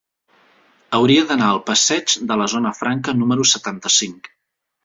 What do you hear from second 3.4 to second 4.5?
setanta-cinc.